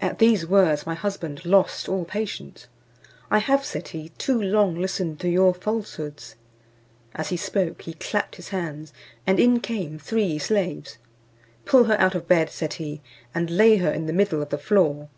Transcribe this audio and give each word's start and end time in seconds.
At 0.00 0.20
these 0.20 0.46
words 0.46 0.86
my 0.86 0.94
husband 0.94 1.44
lost 1.44 1.88
all 1.88 2.04
patience. 2.04 2.68
"I 3.28 3.38
have," 3.38 3.64
said 3.64 3.88
he, 3.88 4.10
"too 4.18 4.40
long 4.40 4.76
listened 4.80 5.18
to 5.18 5.28
your 5.28 5.52
falsehoods." 5.52 6.36
As 7.12 7.30
he 7.30 7.36
spoke 7.36 7.82
he 7.82 7.94
clapped 7.94 8.36
his 8.36 8.50
hands, 8.50 8.92
and 9.26 9.40
in 9.40 9.58
came 9.58 9.98
three 9.98 10.38
slaves: 10.38 10.98
"Pull 11.64 11.86
her 11.86 11.98
out 11.98 12.14
of 12.14 12.28
bed," 12.28 12.50
said 12.50 12.74
he, 12.74 13.02
"and 13.34 13.50
lay 13.50 13.78
her 13.78 13.90
in 13.90 14.06
the 14.06 14.12
middle 14.12 14.40
of 14.40 14.50
the 14.50 14.58
floor." 14.58 15.08